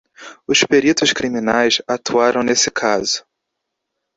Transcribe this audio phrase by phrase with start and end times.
[0.47, 3.23] Os peritos criminais atuaram nesse caso.